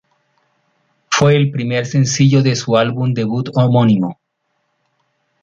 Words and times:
Fue 1.11 1.35
el 1.35 1.51
primer 1.51 1.85
sencillo 1.85 2.41
de 2.41 2.55
su 2.55 2.75
álbum 2.75 3.13
debut 3.13 3.49
homónimo. 3.53 4.17